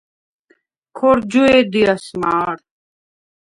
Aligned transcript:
ქორ 0.97 1.17
ჯვე̄დიას 1.31 2.05
მა̄რ. 2.21 2.57